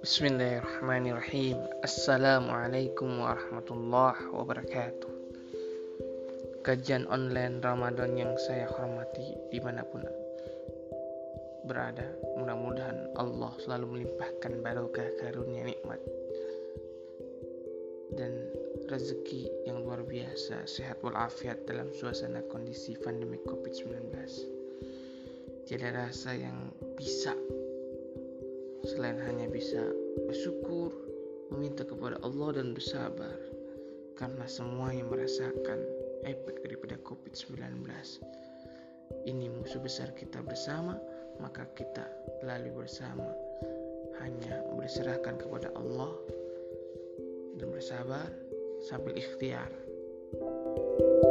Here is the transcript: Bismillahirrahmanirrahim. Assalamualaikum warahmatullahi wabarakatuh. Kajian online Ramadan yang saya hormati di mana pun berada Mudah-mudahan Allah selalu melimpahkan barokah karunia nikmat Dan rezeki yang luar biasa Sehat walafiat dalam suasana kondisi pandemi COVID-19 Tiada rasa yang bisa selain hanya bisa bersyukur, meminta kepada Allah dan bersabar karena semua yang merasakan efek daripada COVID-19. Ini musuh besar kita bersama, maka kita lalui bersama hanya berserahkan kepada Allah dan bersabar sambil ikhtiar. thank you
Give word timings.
Bismillahirrahmanirrahim. 0.00 1.60
Assalamualaikum 1.84 3.20
warahmatullahi 3.20 4.32
wabarakatuh. 4.32 5.12
Kajian 6.64 7.04
online 7.12 7.60
Ramadan 7.60 8.16
yang 8.16 8.32
saya 8.48 8.64
hormati 8.72 9.36
di 9.52 9.60
mana 9.60 9.84
pun 9.84 10.00
berada 11.68 12.16
Mudah-mudahan 12.40 13.12
Allah 13.20 13.52
selalu 13.60 14.00
melimpahkan 14.00 14.64
barokah 14.64 15.04
karunia 15.20 15.68
nikmat 15.68 16.00
Dan 18.16 18.32
rezeki 18.88 19.52
yang 19.68 19.84
luar 19.84 20.00
biasa 20.00 20.64
Sehat 20.64 21.04
walafiat 21.04 21.68
dalam 21.68 21.92
suasana 21.92 22.40
kondisi 22.48 22.96
pandemi 22.96 23.36
COVID-19 23.44 24.16
Tiada 25.68 25.92
rasa 25.92 26.32
yang 26.40 26.72
bisa 26.96 27.36
selain 28.84 29.18
hanya 29.24 29.46
bisa 29.50 29.80
bersyukur, 30.28 30.92
meminta 31.52 31.84
kepada 31.84 32.16
Allah 32.24 32.60
dan 32.60 32.72
bersabar 32.72 33.34
karena 34.16 34.44
semua 34.46 34.92
yang 34.92 35.08
merasakan 35.08 35.80
efek 36.28 36.60
daripada 36.64 37.00
COVID-19. 37.04 37.84
Ini 39.26 39.46
musuh 39.50 39.82
besar 39.82 40.12
kita 40.14 40.44
bersama, 40.44 40.96
maka 41.42 41.66
kita 41.74 42.06
lalui 42.44 42.72
bersama 42.72 43.26
hanya 44.20 44.60
berserahkan 44.76 45.40
kepada 45.40 45.72
Allah 45.74 46.12
dan 47.56 47.68
bersabar 47.72 48.28
sambil 48.84 49.16
ikhtiar. 49.16 49.68
thank 50.30 51.24
you 51.24 51.29